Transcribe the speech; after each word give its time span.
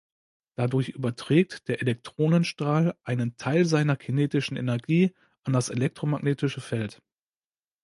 Dadurch 0.55 0.89
überträgt 0.89 1.67
der 1.67 1.79
Elektronenstrahl 1.81 2.97
einen 3.03 3.37
Teil 3.37 3.65
seiner 3.65 3.95
kinetischen 3.95 4.57
Energie 4.57 5.13
an 5.43 5.53
das 5.53 5.69
elektromagnetische 5.69 6.59
Feld. 6.59 7.03